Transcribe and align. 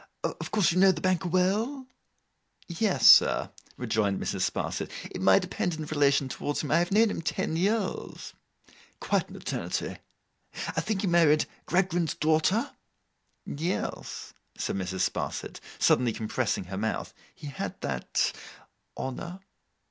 'Of 0.23 0.49
course 0.49 0.71
you 0.71 0.79
know 0.79 0.91
the 0.91 0.99
Banker 0.99 1.29
well?' 1.29 1.85
'Yes, 2.67 3.05
sir,' 3.05 3.51
rejoined 3.77 4.19
Mrs. 4.19 4.41
Sparsit. 4.49 4.89
'In 5.11 5.23
my 5.23 5.37
dependent 5.37 5.91
relation 5.91 6.27
towards 6.27 6.61
him, 6.61 6.71
I 6.71 6.79
have 6.79 6.91
known 6.91 7.11
him 7.11 7.21
ten 7.21 7.55
years.' 7.55 8.33
'Quite 8.99 9.29
an 9.29 9.35
eternity! 9.35 9.97
I 10.75 10.81
think 10.81 11.01
he 11.01 11.07
married 11.07 11.45
Gradgrind's 11.67 12.15
daughter?' 12.15 12.71
'Yes,' 13.45 14.33
said 14.57 14.75
Mrs. 14.77 15.01
Sparsit, 15.07 15.59
suddenly 15.77 16.13
compressing 16.13 16.63
her 16.63 16.77
mouth, 16.77 17.13
'he 17.35 17.45
had 17.45 17.79
that—honour. 17.81 19.39